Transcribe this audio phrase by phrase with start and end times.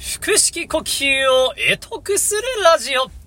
[0.00, 3.19] 腹式呼吸を得得するラジオ。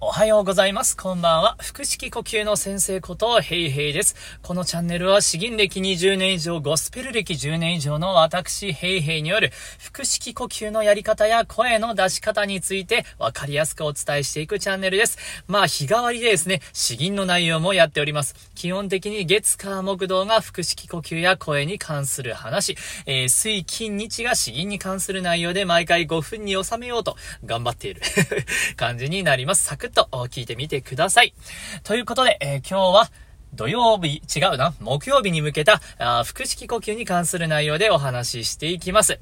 [0.00, 0.96] おはようございます。
[0.96, 1.56] こんばんは。
[1.58, 4.14] 腹式呼吸の先生ことヘイヘイです。
[4.44, 9.50] このチャンネルは詩吟歴20年以上、ゴスペル歴10年以上の私ヘイヘイによる
[9.92, 15.18] 腹式呼吸のやり方や声の出し方についてわかりやすくお伝えしていくチャンネルです。
[15.48, 18.36] まあ日替わりでですね、詩吟の内容もやっております。
[18.54, 22.76] 基本的に月火木道が腹式呼吸や声に関する話、
[23.06, 28.02] えー、水金日が詩吟に関する内容で毎回5分に収めようと頑張っている
[28.76, 29.68] 感じになります。
[29.88, 31.34] クッと聞いてみてください。
[31.82, 33.10] ということで、えー、今日は、
[33.54, 39.18] 土曜日、違うな、木曜日に向けた、あ腹式呼吸に関する内容でお話ししていきます。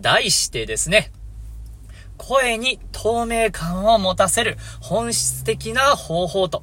[0.00, 1.10] 題してですね、
[2.16, 6.62] 声に透明感を持たせる本質的な方法と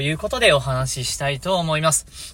[0.00, 2.33] いうことでお話ししたいと思います。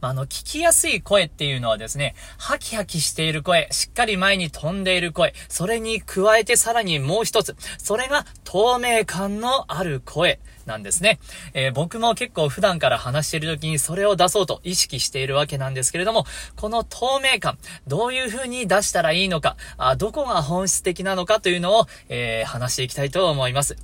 [0.00, 11.18] あの、聞きやすい声っていうのはですね、ハキハキしている声、しっかり前に飛んでいる声、それに加えてさらにもう一つ、それが透明感のある声なんですね。
[11.52, 16.24] えー、僕も結構普段から話している時にそれを出そうと意識しているわけなんですけれども、
[16.56, 23.76] この透明感、どういう風に出したらいいのか、あどこが本質的なのかというのを、えー、話していきたいと思います。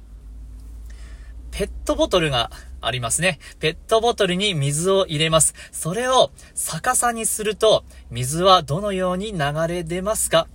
[1.51, 2.51] ペットボトルが
[2.87, 3.39] ありますね。
[3.59, 5.55] ペットボトルに水を入れます。
[5.73, 10.47] それを逆さにすると、水はどのように流れ出ますか？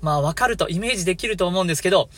[0.00, 2.10] まあ、わかると、イメージできると思うんですけど、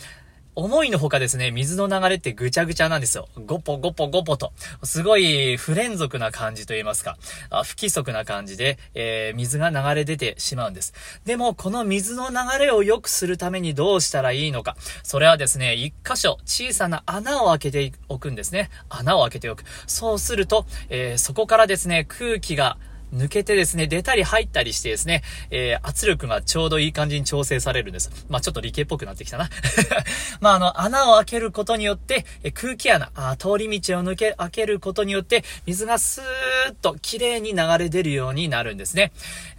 [0.57, 3.29] 思いのほかですね、水の流れってぐちゃぐちゃなんですよ。
[3.45, 4.53] ごぽごぽごぽと。
[4.83, 7.17] すごい不連続な感じと言いますか、
[7.51, 10.95] あ不規則な感じで、えー、水が流れ出てしまうんです。
[11.25, 14.77] でも、この水の流れを良くするためにどうしたらいいのか。
[15.03, 18.71] それはですね、一箇所小さな穴を開けておくんですね。
[18.89, 19.65] 穴を開けておく。
[19.87, 22.79] そうすると、えー、そこからですね、空気が
[23.15, 28.11] 抜けてですね、出たり入ったりしてですね、えー、圧力がちょうどいい感じに調整されるんです。
[28.29, 29.49] まあちょっと理系っぽくなってきたな。
[30.41, 39.13] まああの、穴を開けることによって、え空気穴あ、通り道を抜け、開けることによって、水がスーッと綺麗に流れ出るようになるんですね。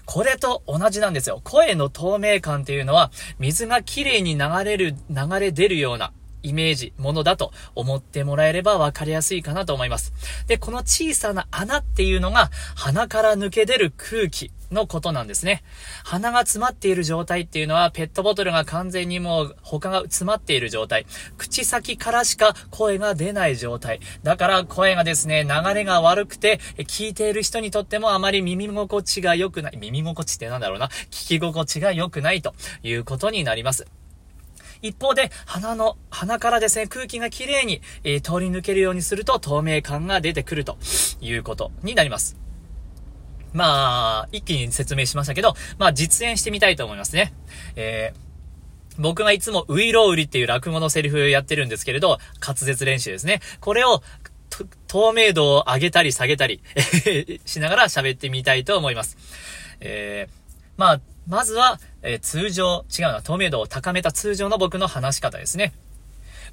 [0.05, 1.41] これと同じなんですよ。
[1.43, 6.11] 声の透明感っていうのは、水が綺麗に流れる、流れ出るような、
[6.45, 10.13] イメージ、ものだと思ってもらえれば分かりやすいかなと思います。
[10.47, 15.63] で、この小さな穴っていうのが鼻から抜け出る空気のことなんですね。
[16.03, 21.05] 鼻が詰まっている状態っていうのはペットボトルが完全にもう他が詰まっている状態。
[21.38, 24.00] 口先からしか声が出ない状態。
[24.23, 29.78] だから声がですね、流れが悪くて聞いている人にとってもあまり耳心地が良くない。
[29.78, 30.88] 耳心地ってなんだろうな。
[31.09, 32.53] 聞き心地が良くないと
[32.84, 33.85] いうことになります。
[34.81, 40.77] 一方で、鼻の、鼻からですね、空気がきれいに、えー、通り抜けるようにすると透明感が出てくると
[41.21, 42.37] いうことになります。
[43.53, 47.33] まあ、一気に説明しましたけど、まあ実演してみたいと思いますね。
[47.75, 48.25] えー
[48.97, 53.41] 僕がいつもウイロウリっていう落語のセリフやってるんですけれど、滑舌練習ですね。
[53.59, 54.01] これを、
[54.87, 56.61] 透明度を上げたり下げたり
[57.45, 59.17] しながら喋ってみたいと思います。
[59.81, 60.33] えー、
[60.77, 65.73] まあ、まずは、えー、通常、違うな、透明度を高めた通常の僕の話し方ですね。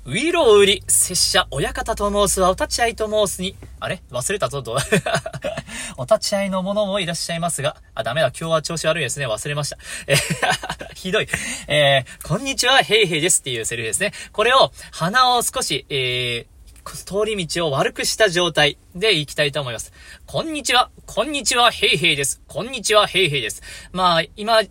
[0.05, 4.03] ウィロウ売り、拙者、親方と申すはお立ち会いと申すに、あれ？
[4.11, 4.77] 忘れたぞ、どう？
[5.99, 9.79] お立ち会いの者もいらっしゃいますが、あ、ダメだ、今日は調子悪いですね、忘れました。
[10.09, 10.17] え
[10.97, 11.29] ひどい。
[11.69, 14.13] えー、こんにちは、ヘイヘイですっていうセリフですね。
[14.33, 16.47] これを、鼻を少し、えー、
[16.85, 19.93] 通り道を悪くした状態で行きたいと思います。
[20.27, 22.41] こんにちは、こんにちは、ヘイヘイです。
[22.49, 23.63] こんにちは、ヘイヘイです。
[23.93, 24.63] まあ、今、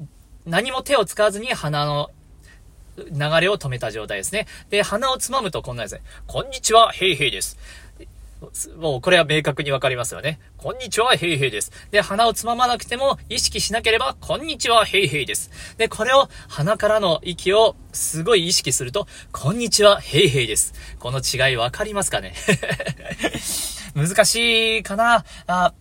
[0.45, 2.09] 何も手を使わずに鼻の
[2.97, 3.03] 流
[3.41, 4.47] れを止めた状態ですね。
[4.69, 6.01] で、鼻をつまむとこんなですね。
[6.27, 7.57] こんにちは、ヘイヘイです。
[8.75, 10.39] もうこれは明確にわかりますよね。
[10.57, 11.71] こんにちは、ヘイヘイです。
[11.91, 15.51] で、鼻をつままなくても意識しなければ、こんにちは、ヘイヘイです。
[15.77, 20.73] で、これを鼻からの息をすごい意識すると、こんにちは、ヘイヘイです。
[20.99, 22.33] この違いわかりますかね？
[23.93, 25.73] 難しいかなあ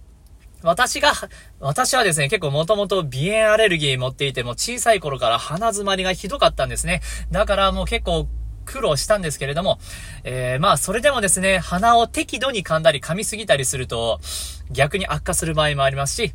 [0.62, 1.12] 私が、
[1.58, 7.00] 私はですね、結構もともと鼻炎アレルギー持っていても小さい頃から鼻詰まりがひどかったんですね。
[7.30, 8.28] だからもう結構
[8.66, 9.78] 苦労したんですけれども、
[10.22, 14.20] えー、まあ、それでもですね、鼻を適度に噛んだり噛みすぎたりすると、
[14.70, 16.32] 逆に悪化する場合もありますし、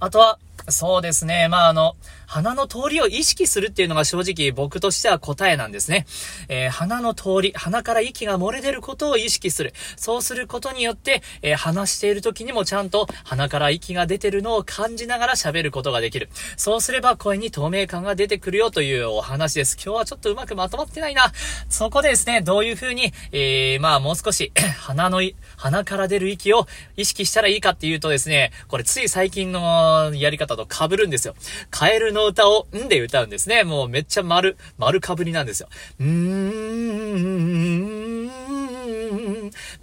[0.00, 0.38] あとは、
[0.68, 1.48] そうですね。
[1.48, 6.06] まあ、あの、鼻の通りを意識するっていうのが正直僕としては答えなんですね。
[6.48, 9.74] えー、鼻の通り、鼻から息が漏れ出ることを意識する。
[9.96, 16.30] そうすることによって、えー、話している時にもちゃんと鼻から息が出てるのを感じながら喋ることができる。
[16.56, 19.76] そうすれば声に透明感が出てくるよというお話です。
[19.76, 21.32] 今日はちょっとうまくまとまってないな。
[21.68, 25.20] そこでですね、どういう風に、えー、まあもう少し 鼻の、
[25.56, 26.66] 鼻から出る息を
[26.96, 31.34] 意識したらいいかっていうとですね、これつい最近のやり方方と被るんですよ。
[31.70, 33.64] カエルの歌をんで歌うんですね。
[33.64, 35.68] もうめっちゃ丸、丸かぶりなんですよ。
[36.00, 36.12] うーん、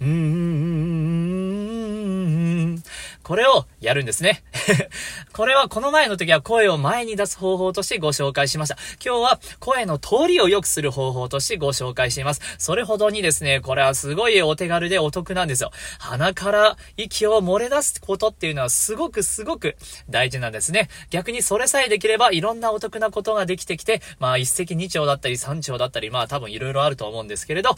[0.00, 0.06] ー
[2.76, 2.82] ん、
[3.22, 4.44] これをやるんですね。
[5.34, 8.76] これはこの前の時は声を前に出す方法としてご紹介しました。
[9.04, 12.40] 今日は声の通りを良くする方法としてご紹介しています。
[12.58, 15.72] それほどにですね、これはすごいお手軽でお得なんですよ。
[15.98, 19.76] 鼻から息を漏れ出すことっていうのはすごくすごく
[20.08, 20.88] 大事なんですね。
[21.10, 27.74] 逆にそれさえできればいろんなお得なことができてきて、まあ一石二鳥だったり三鳥だったり、まあ多分いろいろあると思うんですけれど、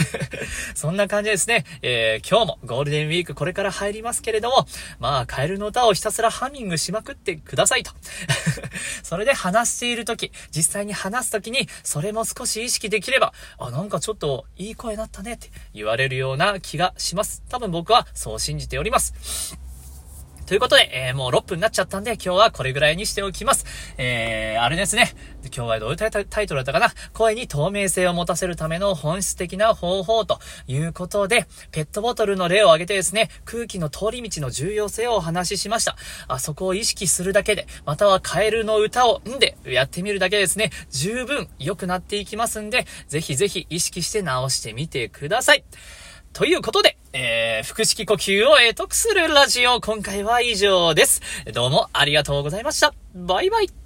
[0.74, 1.66] そんな感じですね。
[1.82, 4.66] えー、今日もゴールデンウィークこれから入りますけれども、
[4.98, 7.90] まあカエルの歌をひたすらハミングしまくってくださいと。
[9.02, 17.42] それで話しているとき、実際に話すときに、それも少し意識できれば、あ、なんかちょっといい声だったねって言われるような気がします。
[17.48, 19.71] 多分僕はそう信じております。
[20.52, 23.64] ということで、えー、もう6分になっちゃったんで、今日はこれぐらいにしておきます。
[23.96, 25.14] えー、あれですね。
[25.44, 26.92] 今日はどういうタイトルだったかな？
[27.14, 35.96] 声に透明性を持たせるための本質的な方法ということで、ペットボトルの例を挙げてですね、空気の通り道の重要性をお話ししました。
[36.28, 45.64] あそこを意識するだけで、またはカエルの歌をんでやってみるだけですね、十分良くなっていきますんで、ぜひぜひ意識して直してみてください。
[46.32, 51.20] ということで、えー、腹式呼吸を得得するラジオ、今回は以上です。
[51.52, 52.94] どうもありがとうございました。
[53.14, 53.81] バイバイ。